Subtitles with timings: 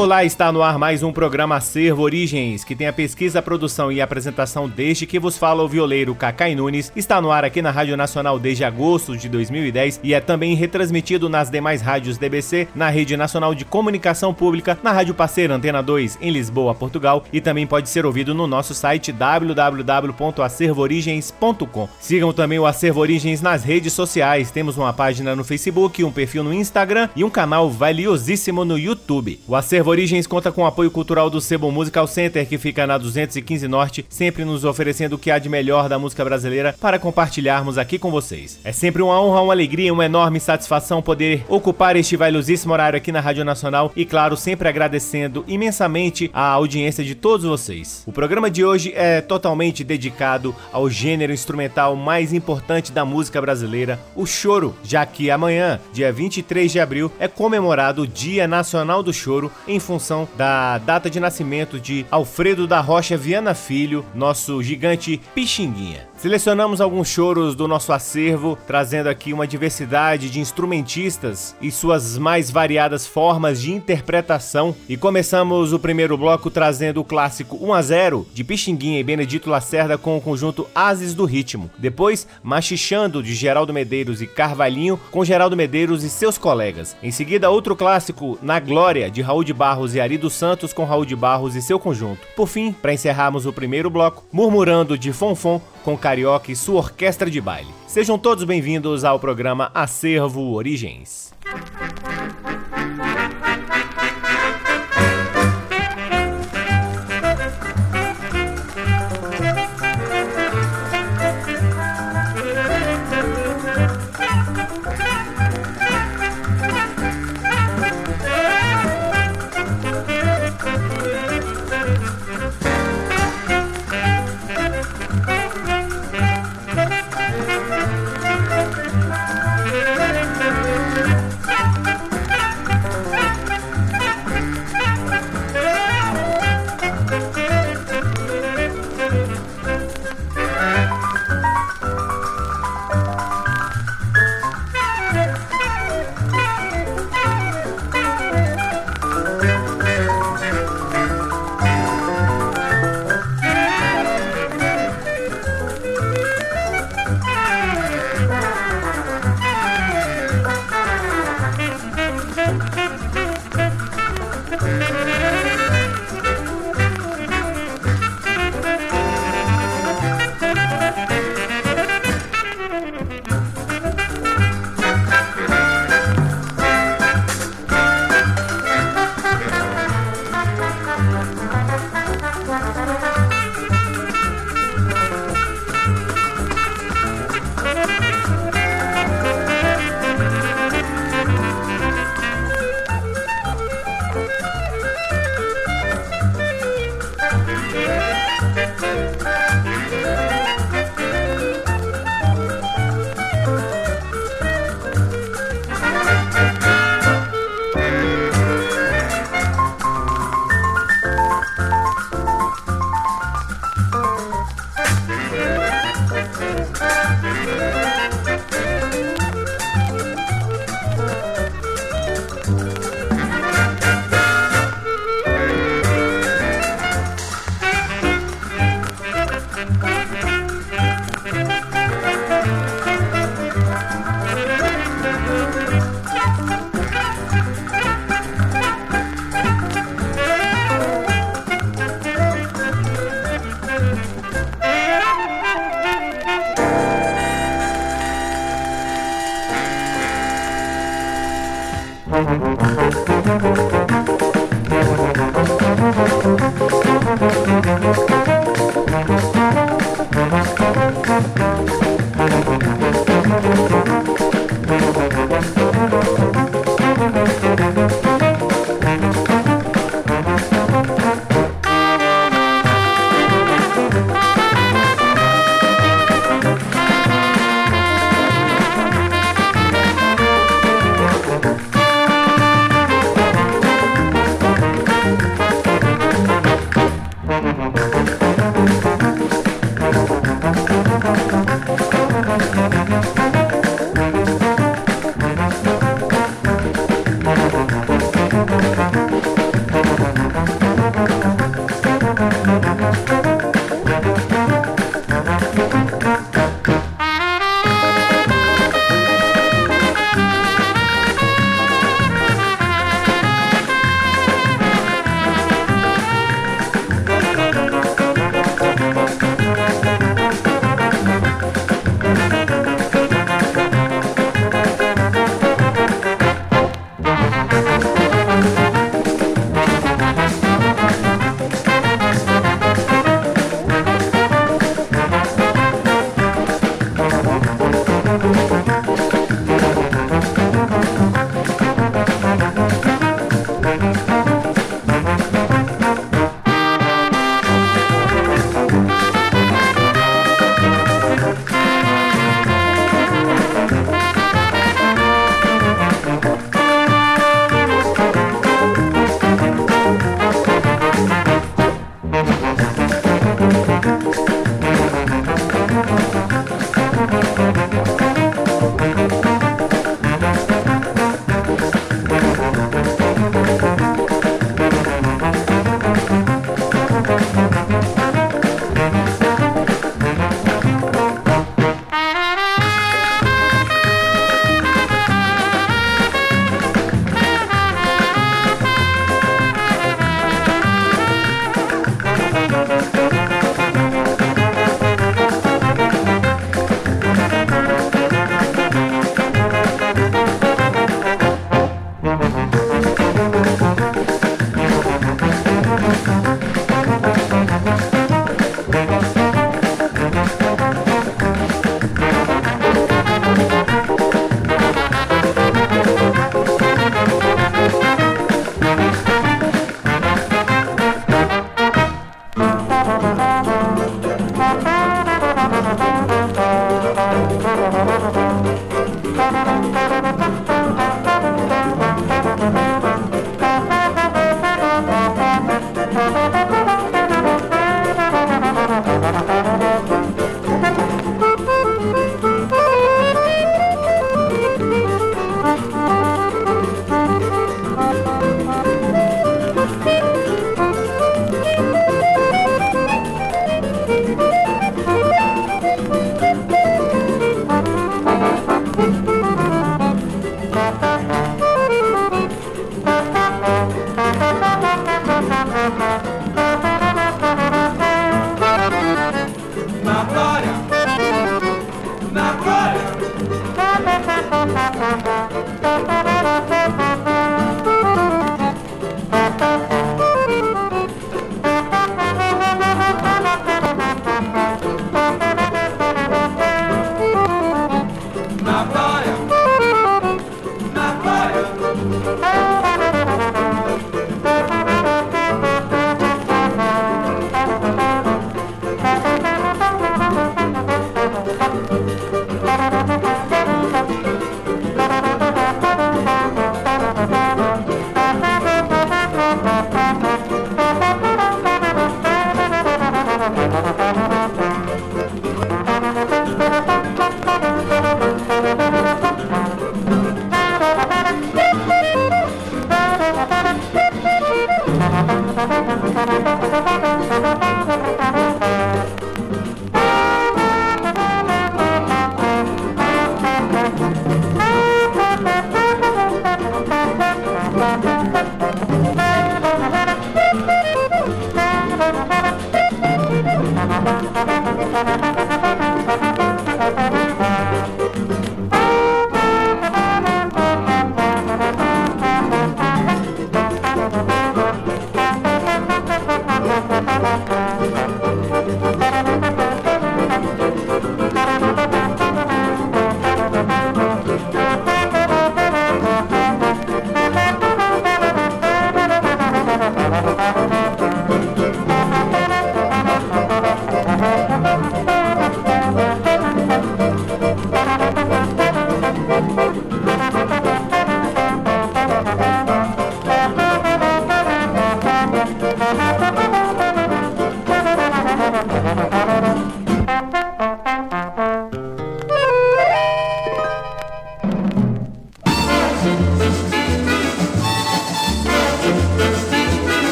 [0.00, 4.00] Olá, está no ar mais um programa Acervo Origens, que tem a pesquisa, produção e
[4.00, 6.90] apresentação desde que vos fala o violeiro Cacai Nunes.
[6.96, 11.28] Está no ar aqui na Rádio Nacional desde agosto de 2010 e é também retransmitido
[11.28, 16.16] nas demais rádios DBC, na Rede Nacional de Comunicação Pública, na Rádio Parceira Antena 2
[16.22, 21.88] em Lisboa, Portugal e também pode ser ouvido no nosso site www.acervoorigens.com.
[22.00, 24.50] Sigam também o Acervo Origens nas redes sociais.
[24.50, 29.38] Temos uma página no Facebook, um perfil no Instagram e um canal valiosíssimo no YouTube.
[29.46, 32.96] O Acervo Origens conta com o apoio cultural do Sebo Musical Center, que fica na
[32.96, 37.76] 215 Norte, sempre nos oferecendo o que há de melhor da música brasileira para compartilharmos
[37.76, 38.60] aqui com vocês.
[38.62, 43.10] É sempre uma honra, uma alegria, uma enorme satisfação poder ocupar este valiosíssimo horário aqui
[43.10, 48.04] na Rádio Nacional e, claro, sempre agradecendo imensamente a audiência de todos vocês.
[48.06, 53.98] O programa de hoje é totalmente dedicado ao gênero instrumental mais importante da música brasileira,
[54.14, 59.12] o choro, já que amanhã, dia 23 de abril, é comemorado o Dia Nacional do
[59.12, 64.62] Choro em em função da data de nascimento de Alfredo da Rocha Viana Filho, nosso
[64.62, 66.09] gigante Pixinguinha.
[66.20, 72.50] Selecionamos alguns choros do nosso acervo, trazendo aqui uma diversidade de instrumentistas e suas mais
[72.50, 74.76] variadas formas de interpretação.
[74.86, 79.48] E começamos o primeiro bloco trazendo o clássico 1 a 0 de Pixinguinha e Benedito
[79.48, 81.70] Lacerda com o conjunto Ases do Ritmo.
[81.78, 86.94] Depois, Machichando de Geraldo Medeiros e Carvalhinho com Geraldo Medeiros e seus colegas.
[87.02, 90.84] Em seguida, outro clássico Na Glória de Raul de Barros e Ari dos Santos com
[90.84, 92.20] Raul de Barros e seu conjunto.
[92.36, 97.30] Por fim, para encerrarmos o primeiro bloco, Murmurando de Fonfon com Carioca e sua orquestra
[97.30, 97.70] de baile.
[97.86, 101.32] Sejam todos bem-vindos ao programa Acervo Origens.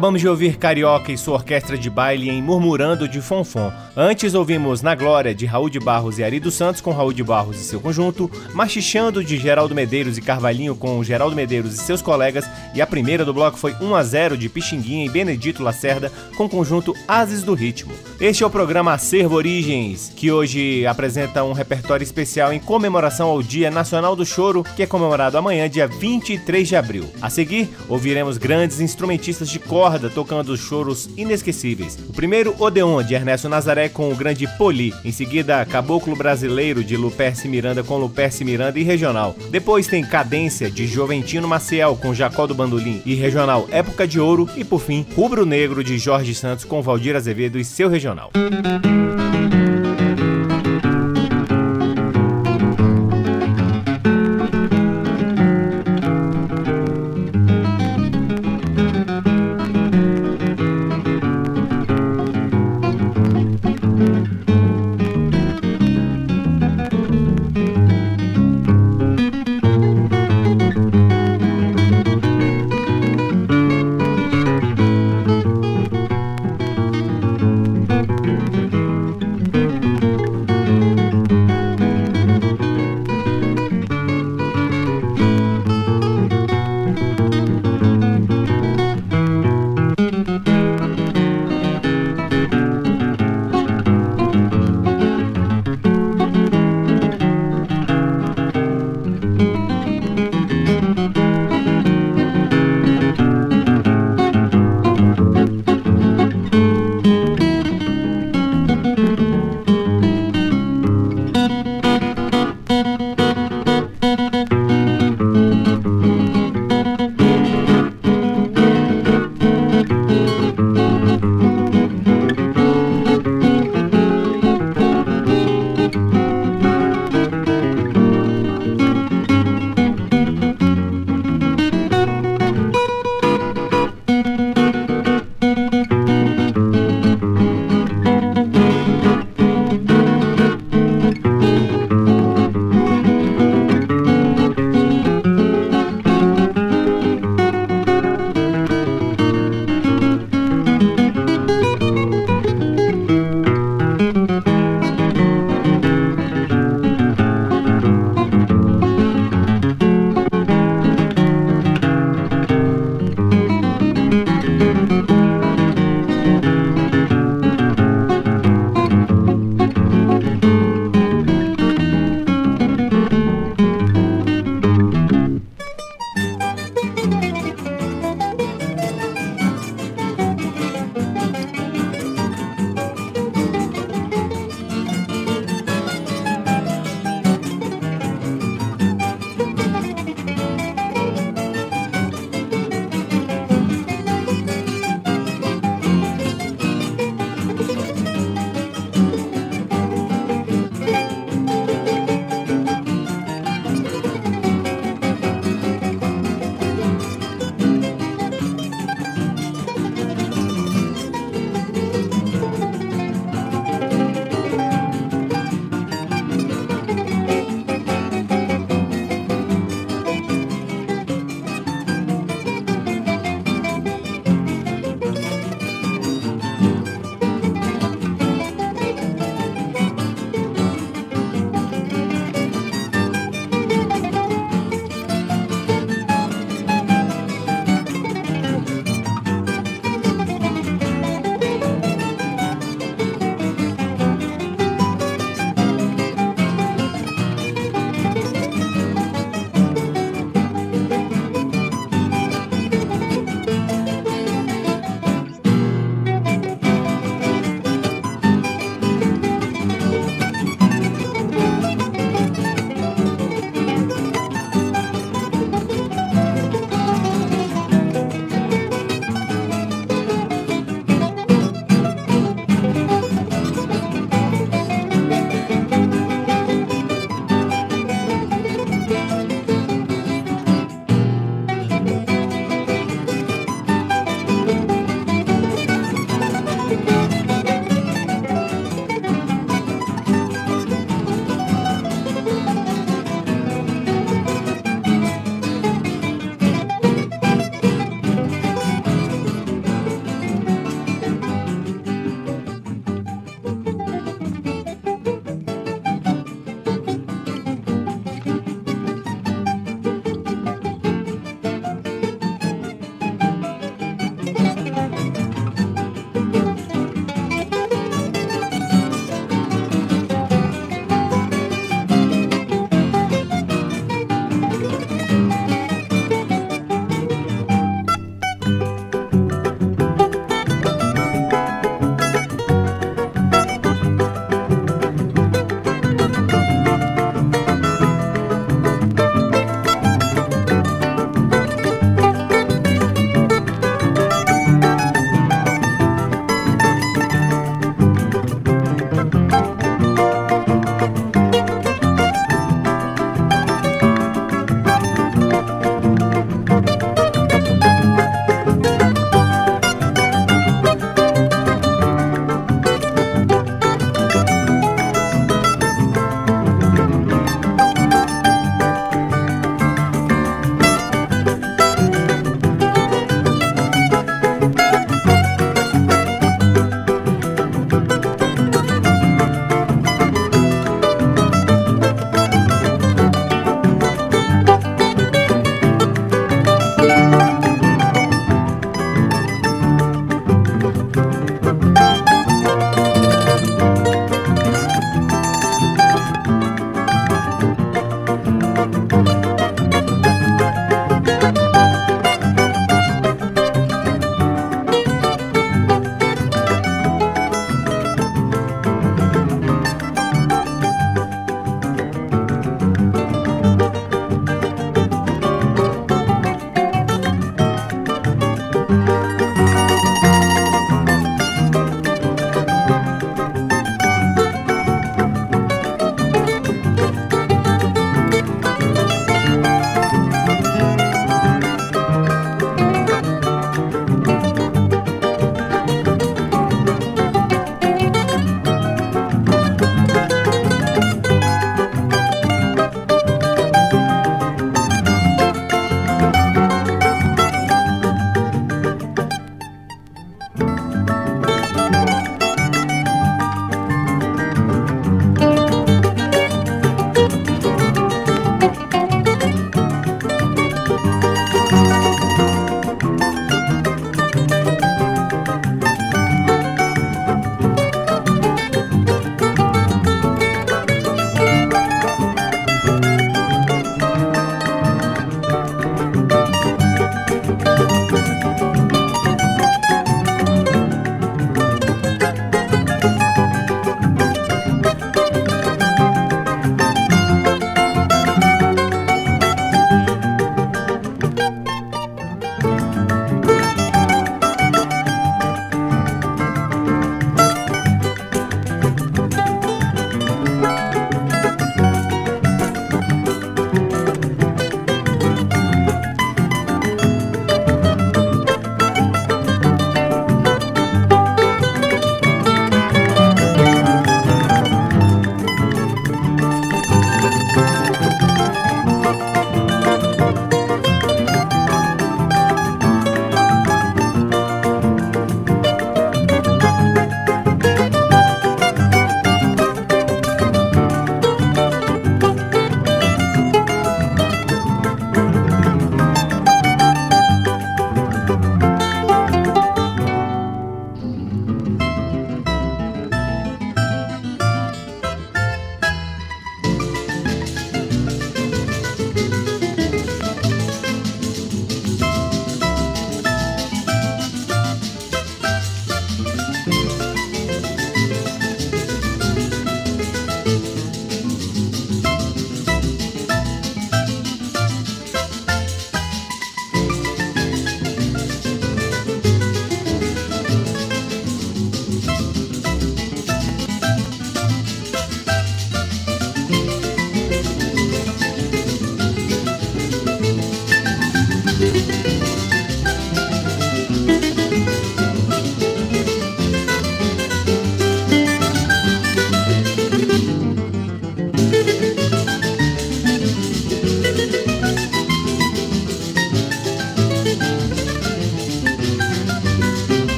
[0.00, 3.70] Acabamos de ouvir Carioca e sua orquestra de baile em Murmurando de Fonfon.
[3.94, 7.22] Antes ouvimos Na Glória de Raul de Barros e Ari dos Santos com Raul de
[7.22, 12.00] Barros e seu conjunto, Machichando de Geraldo Medeiros e Carvalhinho com Geraldo Medeiros e seus
[12.00, 16.10] colegas, e a primeira do bloco foi 1 a 0 de Pixinguinha e Benedito Lacerda
[16.34, 17.92] com o conjunto Ases do Ritmo.
[18.18, 23.42] Este é o programa Acervo Origens, que hoje apresenta um repertório especial em comemoração ao
[23.42, 27.04] Dia Nacional do Choro, que é comemorado amanhã, dia 23 de abril.
[27.20, 29.58] A seguir, ouviremos grandes instrumentistas de
[29.90, 31.98] corda tocando choros inesquecíveis.
[32.08, 34.94] O primeiro, Odeon, de Ernesto Nazaré com o grande Poli.
[35.04, 39.34] Em seguida, Caboclo Brasileiro, de Luperce Miranda com Luperce Miranda e Regional.
[39.50, 44.48] Depois tem Cadência, de Joventino Maciel com Jacó do Bandolim e Regional Época de Ouro.
[44.56, 48.30] E por fim, Rubro Negro, de Jorge Santos com Valdir Azevedo e seu Regional.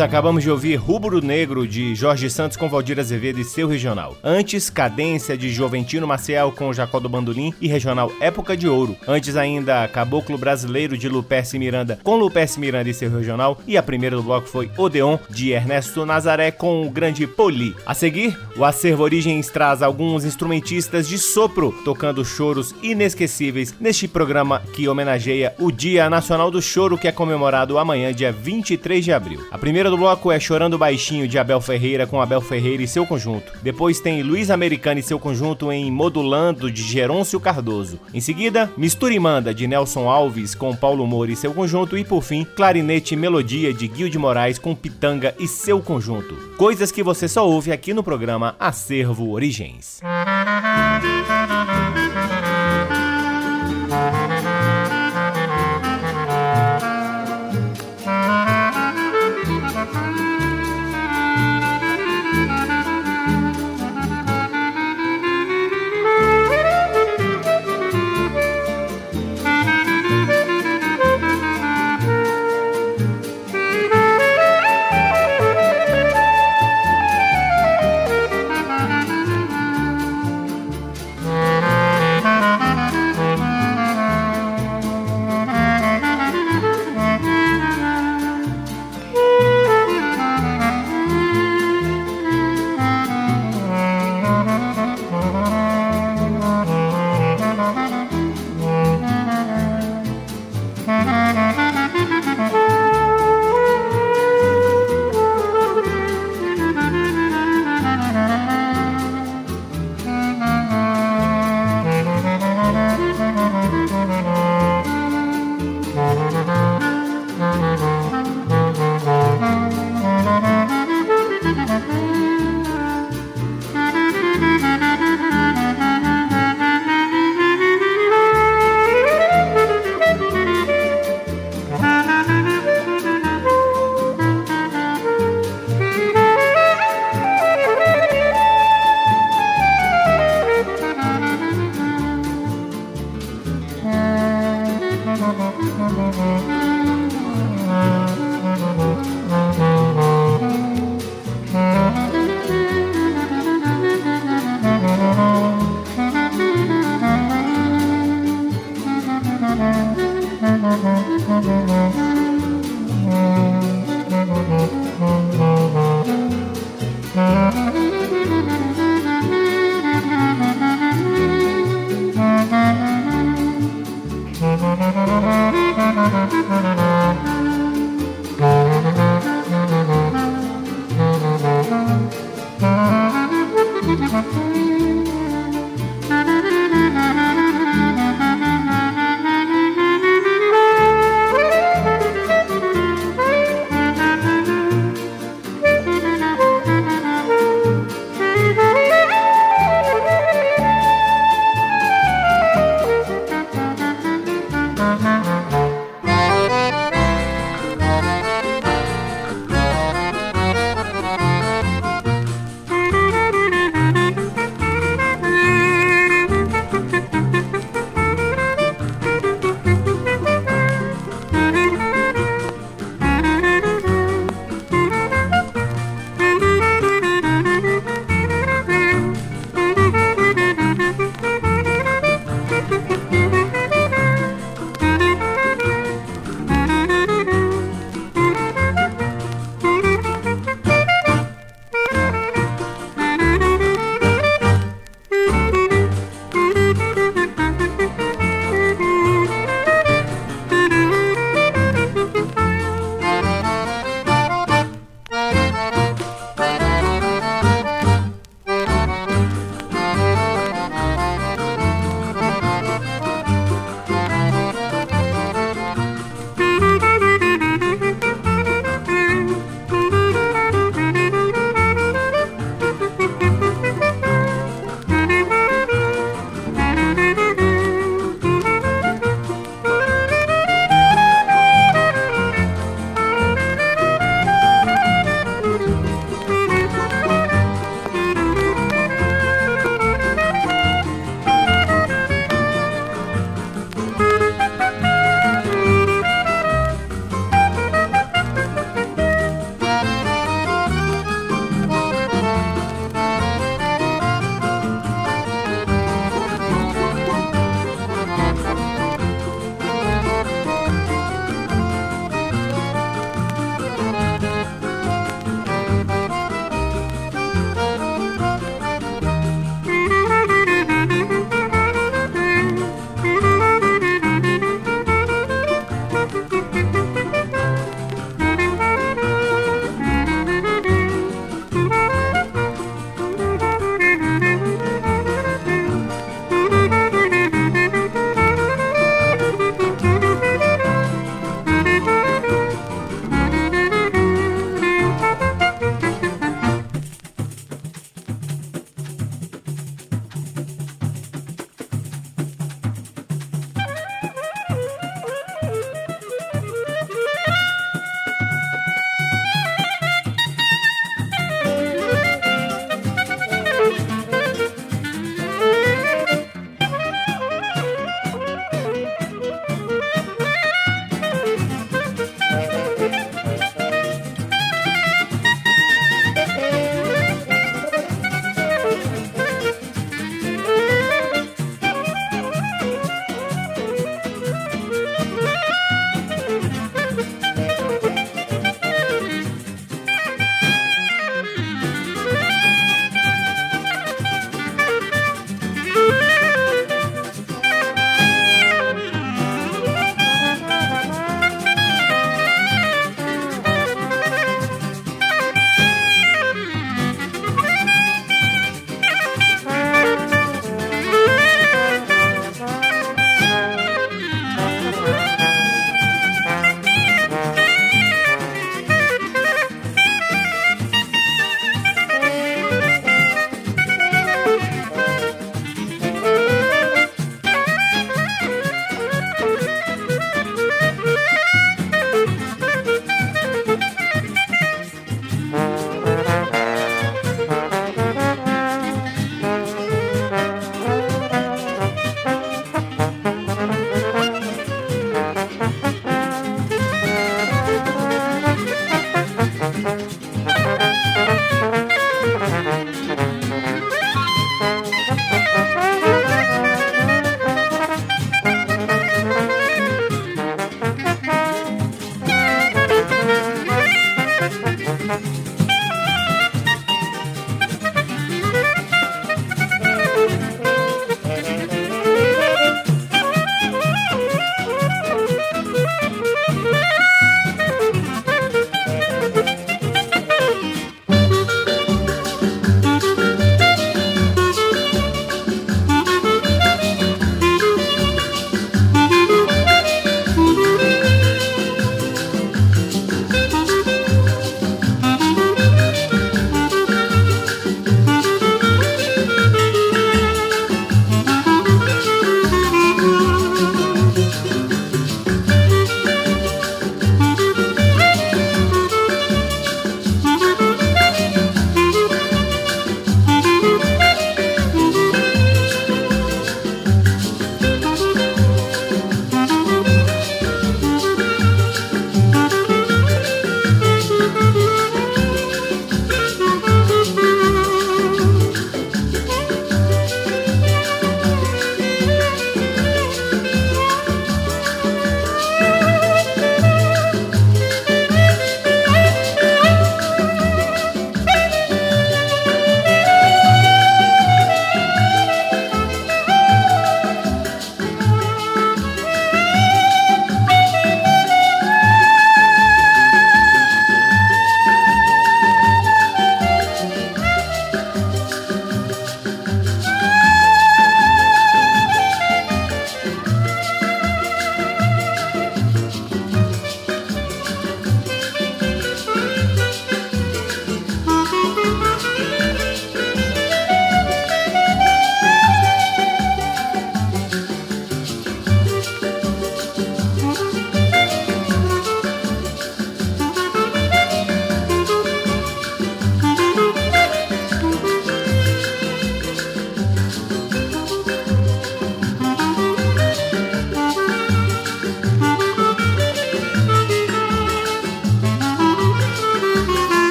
[0.00, 4.16] Acabamos de ouvir Rubro Negro de Jorge Santos com Valdir Azevedo e seu regional.
[4.22, 8.96] Antes, Cadência de Joventino Maciel com Jacó do Bandolim e regional Época de Ouro.
[9.06, 13.60] Antes ainda, Caboclo Brasileiro de Luperce Miranda com Luperce Miranda e seu regional.
[13.66, 17.74] E a primeira do bloco foi Odeon de Ernesto Nazaré com o grande Poli.
[17.86, 24.62] A seguir, o Acervo Origens traz alguns instrumentistas de sopro tocando choros inesquecíveis neste programa
[24.72, 29.46] que homenageia o Dia Nacional do Choro que é comemorado amanhã, dia 23 de abril.
[29.50, 33.06] A primeira do bloco é Chorando Baixinho de Abel Ferreira com Abel Ferreira e seu
[33.06, 33.52] conjunto.
[33.62, 38.00] Depois tem Luiz Americano e seu conjunto em Modulando de Gerôncio Cardoso.
[38.12, 41.96] Em seguida, Mistura e Manda de Nelson Alves com Paulo Moura e seu conjunto.
[41.96, 46.34] E por fim, Clarinete e Melodia de Guil de Moraes com Pitanga e seu conjunto.
[46.56, 50.00] Coisas que você só ouve aqui no programa Acervo Origens.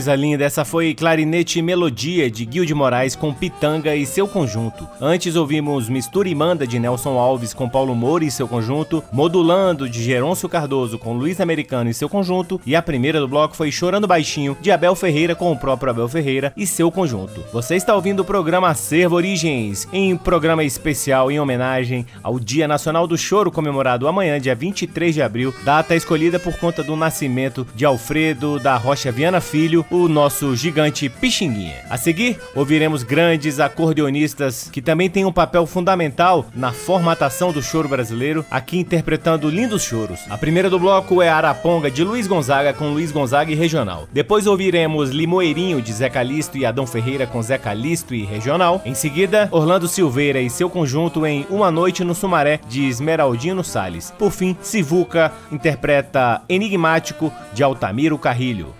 [0.00, 4.88] Coisa linda, essa foi Clarinete Melodia de Gil de Moraes com Pitanga e seu conjunto.
[5.02, 9.88] Antes ouvimos Mistura e Manda de Nelson Alves com Paulo Moura e seu conjunto, Modulando
[9.88, 13.72] de Gerôncio Cardoso com Luiz Americano e seu conjunto, e a primeira do bloco foi
[13.72, 17.42] Chorando Baixinho de Abel Ferreira com o próprio Abel Ferreira e seu conjunto.
[17.50, 23.06] Você está ouvindo o programa Acervo Origens, em programa especial em homenagem ao Dia Nacional
[23.06, 27.86] do Choro comemorado amanhã, dia 23 de abril, data escolhida por conta do nascimento de
[27.86, 31.86] Alfredo da Rocha Viana Filho, o nosso gigante Pixinguinha.
[31.88, 37.88] A seguir, ouviremos grandes acordeonistas que também têm um papel fundamental na formatação do choro
[37.88, 40.18] brasileiro, aqui interpretando lindos choros.
[40.28, 44.08] A primeira do bloco é Araponga de Luiz Gonzaga com Luiz Gonzaga e Regional.
[44.12, 48.82] Depois ouviremos Limoeirinho de Zé Calisto e Adão Ferreira com Zé Calisto e Regional.
[48.84, 54.12] Em seguida, Orlando Silveira e seu conjunto em Uma Noite no Sumaré de Esmeraldino Salles.
[54.18, 58.74] Por fim, Sivuca interpreta Enigmático de Altamiro Carrilho.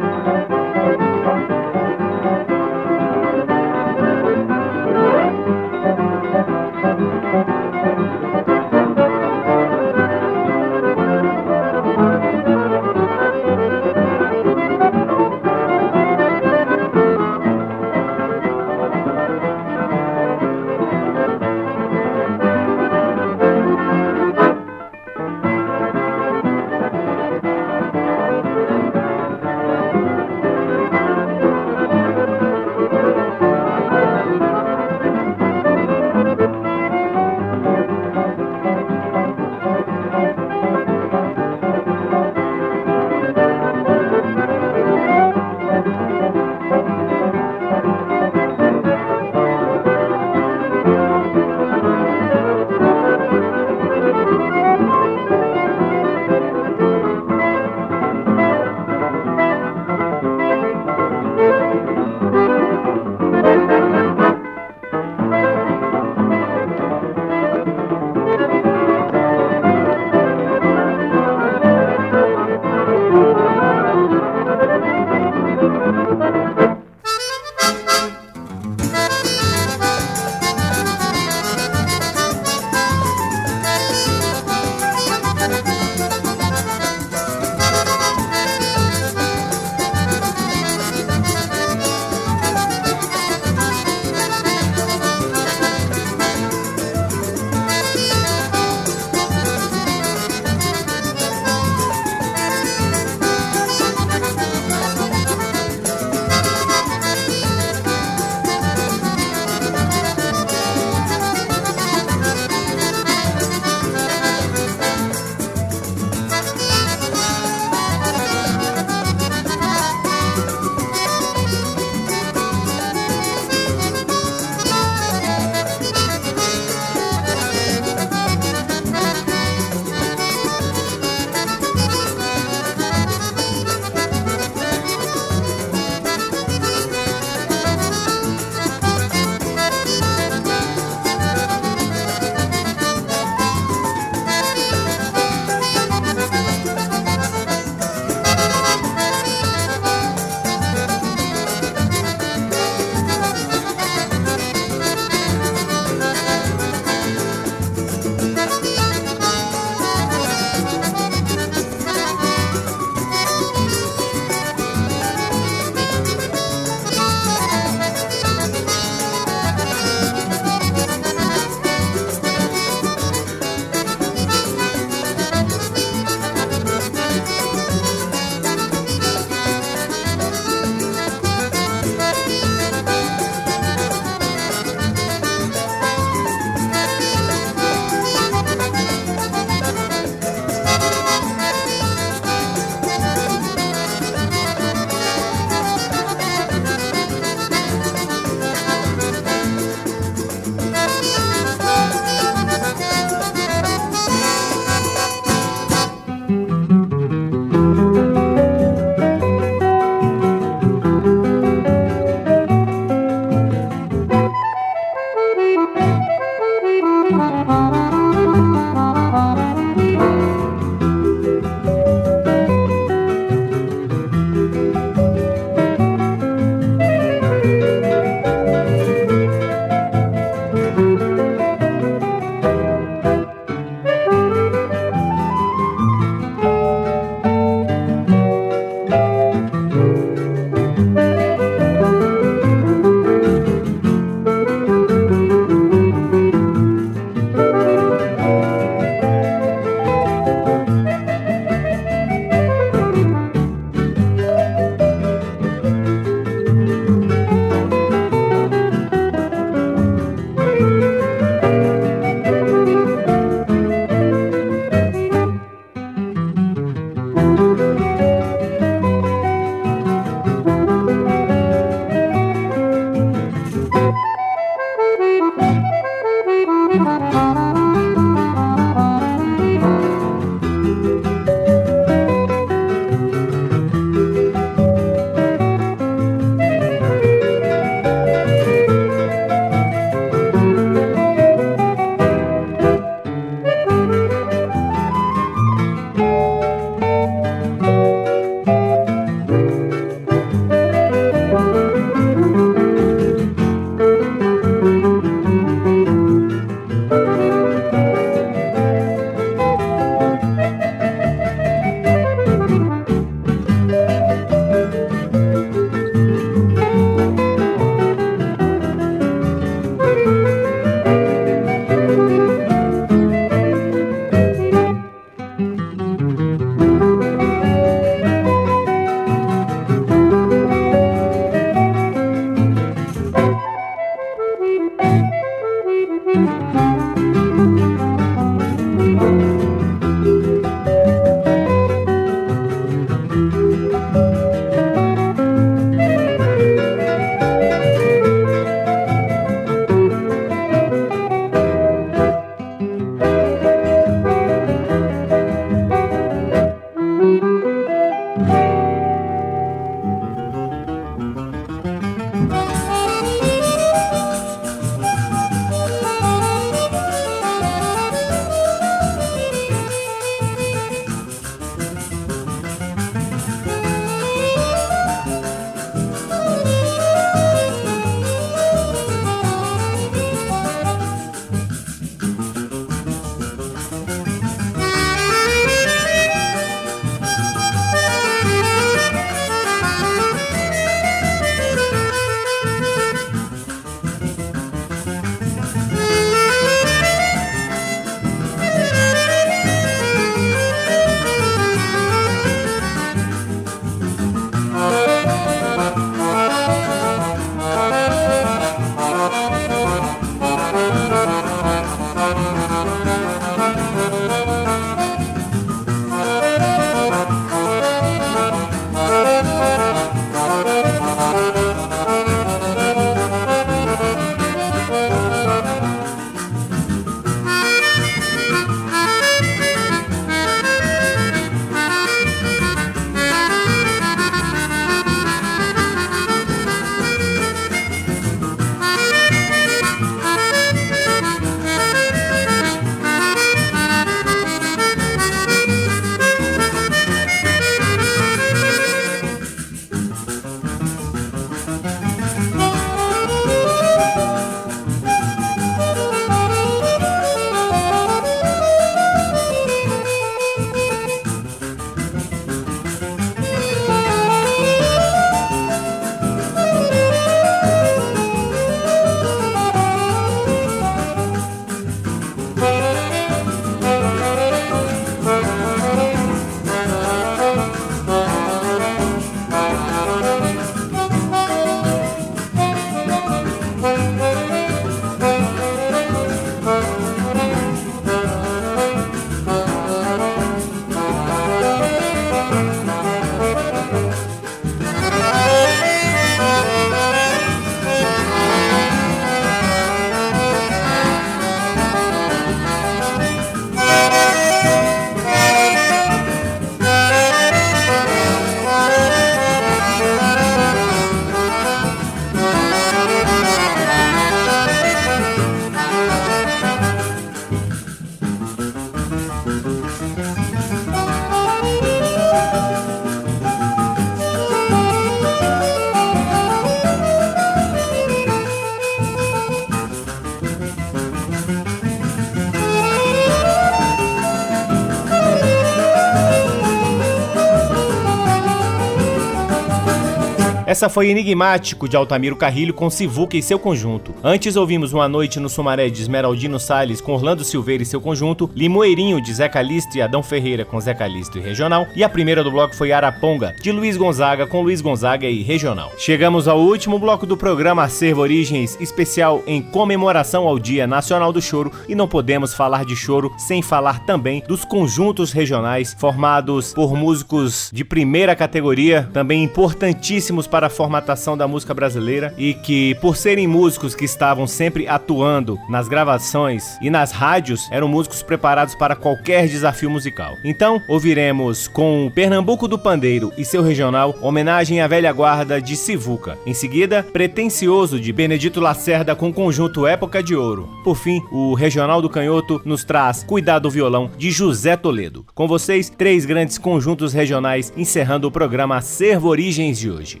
[540.52, 543.94] Essa foi Enigmático de Altamiro Carrilho com Sivuca e seu conjunto.
[544.04, 548.30] Antes ouvimos Uma Noite no Sumaré de Esmeraldino Salles com Orlando Silveira e seu conjunto,
[548.36, 552.22] Limoeirinho de Zé Calixto e Adão Ferreira com Zé Calixto e Regional, e a primeira
[552.22, 555.72] do bloco foi Araponga de Luiz Gonzaga com Luiz Gonzaga e Regional.
[555.78, 561.22] Chegamos ao último bloco do programa Acervo Origens, especial em comemoração ao Dia Nacional do
[561.22, 566.76] Choro, e não podemos falar de choro sem falar também dos conjuntos regionais formados por
[566.76, 572.96] músicos de primeira categoria, também importantíssimos para a formatação da música brasileira e que, por
[572.96, 578.74] serem músicos que estavam sempre atuando nas gravações e nas rádios, eram músicos preparados para
[578.74, 580.16] qualquer desafio musical.
[580.24, 586.16] Então, ouviremos com Pernambuco do Pandeiro e seu regional, homenagem à velha guarda de Sivuca.
[586.24, 590.48] Em seguida, Pretencioso de Benedito Lacerda com conjunto Época de Ouro.
[590.64, 595.04] Por fim, o Regional do Canhoto nos traz Cuidado do Violão de José Toledo.
[595.14, 600.00] Com vocês, três grandes conjuntos regionais encerrando o programa Servo Origens de hoje.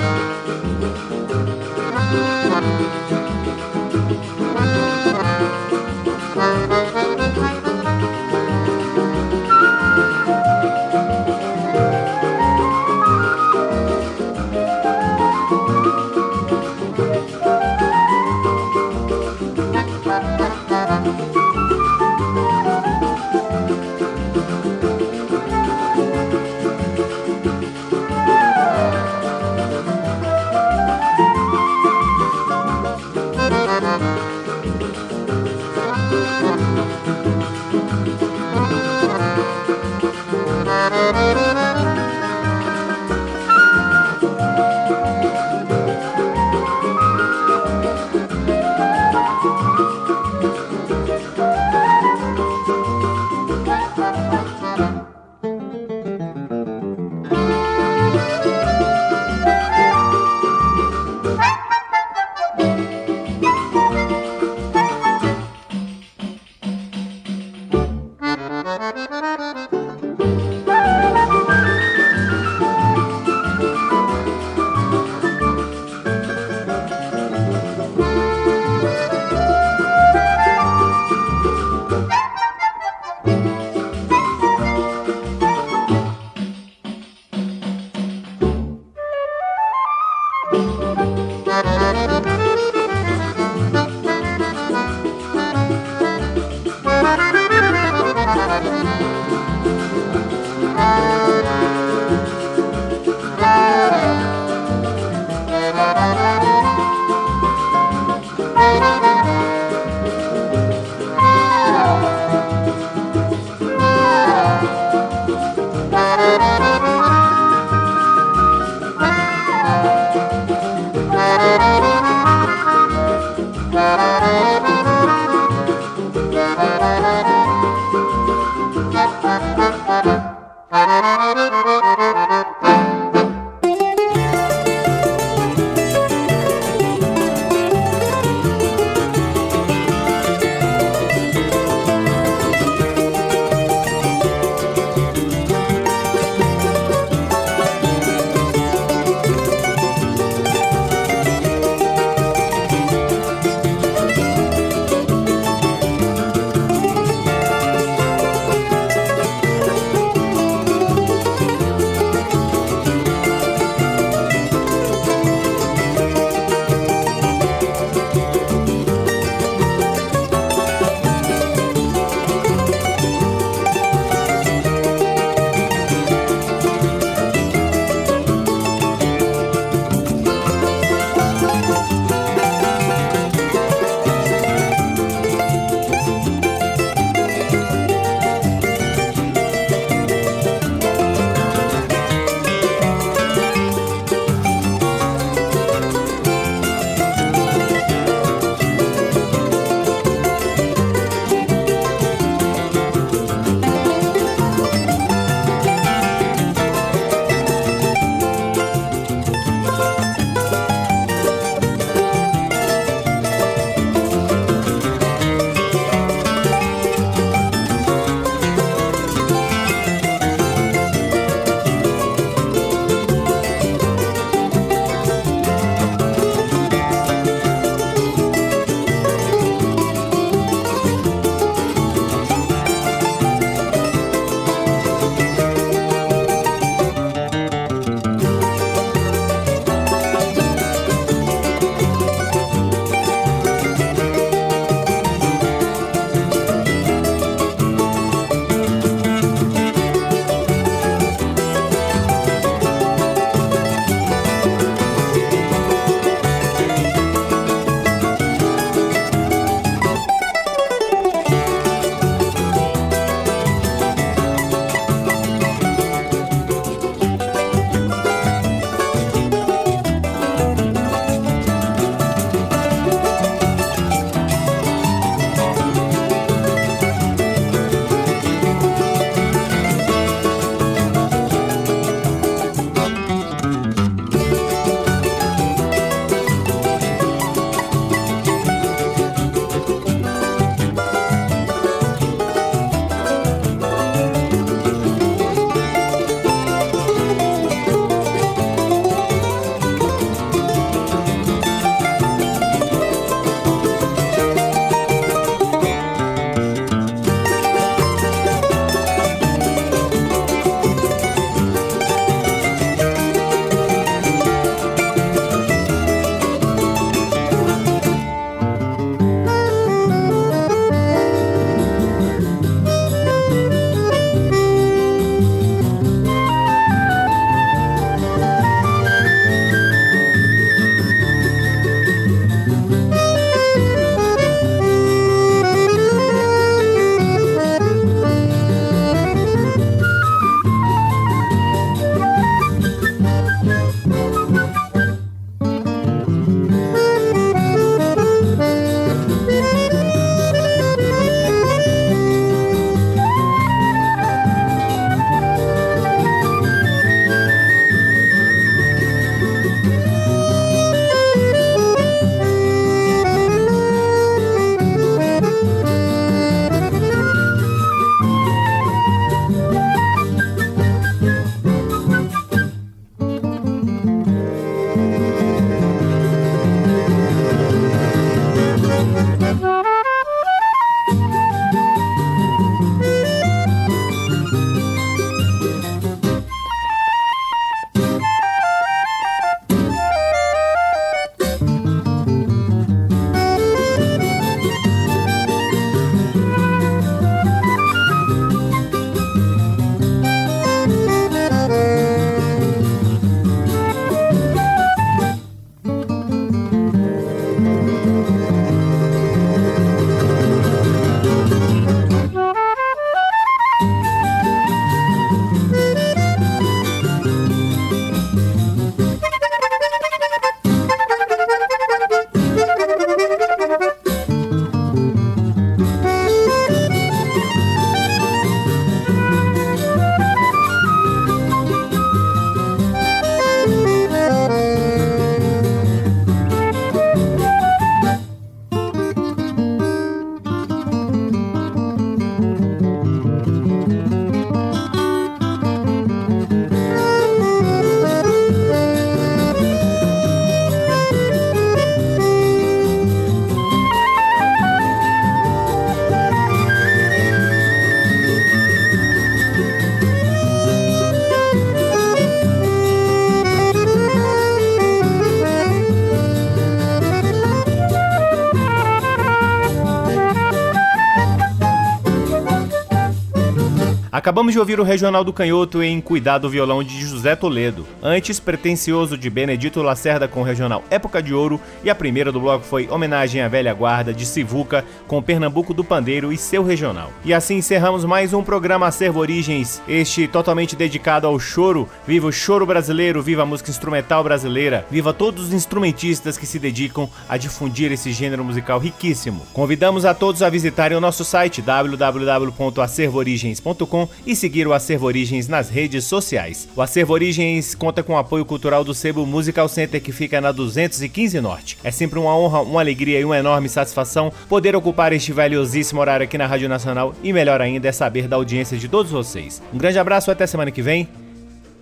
[474.11, 477.65] Acabamos de ouvir o Regional do Canhoto em Cuidado Violão de José Toledo.
[477.81, 481.39] Antes, Pretencioso de Benedito Lacerda com o Regional Época de Ouro.
[481.63, 485.63] E a primeira do bloco foi Homenagem à Velha Guarda de Sivuca com Pernambuco do
[485.63, 486.91] Pandeiro e seu Regional.
[487.05, 491.69] E assim encerramos mais um programa Acervo Origens, este totalmente dedicado ao choro.
[491.87, 496.37] Viva o choro brasileiro, viva a música instrumental brasileira, viva todos os instrumentistas que se
[496.37, 499.25] dedicam a difundir esse gênero musical riquíssimo.
[499.31, 505.49] Convidamos a todos a visitarem o nosso site www.acervoorigens.com e seguir o Acervo Origens nas
[505.49, 506.47] redes sociais.
[506.55, 510.31] O Acervo Origens conta com o apoio cultural do Sebo Musical Center que fica na
[510.31, 511.57] 215 Norte.
[511.63, 516.03] É sempre uma honra, uma alegria e uma enorme satisfação poder ocupar este valiosíssimo horário
[516.03, 519.41] aqui na Rádio Nacional e melhor ainda é saber da audiência de todos vocês.
[519.53, 520.87] Um grande abraço até semana que vem.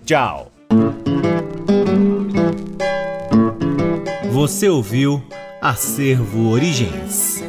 [0.04, 0.50] Tchau.
[4.32, 5.22] Você ouviu
[5.60, 7.42] Acervo Origens.